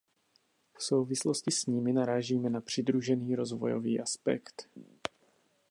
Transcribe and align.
V 0.77 0.83
souvislosti 0.83 1.51
s 1.51 1.65
nimi 1.65 1.93
narážíme 1.93 2.49
na 2.49 2.61
přidružený 2.61 3.35
rozvojový 3.35 3.99
aspekt. 3.99 4.69